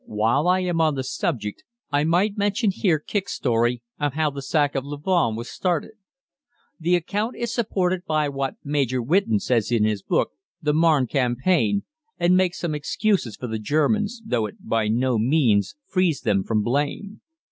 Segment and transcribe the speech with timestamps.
[0.07, 4.41] While I am on the subject I might mention here Kicq's story of how the
[4.41, 5.91] sack of Louvain was started.
[6.79, 11.83] The account is supported by what Major Whitton says in his book The Marne Campaign,
[12.17, 16.63] and makes some excuses for the Germans, though it by no means frees them from
[16.63, 17.21] blame.